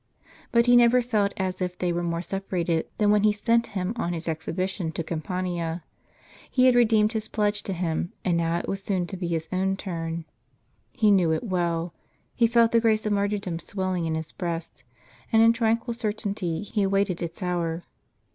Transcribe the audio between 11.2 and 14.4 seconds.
it well; he felt the grace of martyrdom swelling in his